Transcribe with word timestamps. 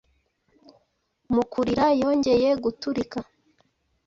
Mu 1.33 1.43
kurira 1.51 1.85
Yongeye 2.01 2.49
guturika. 2.63 3.19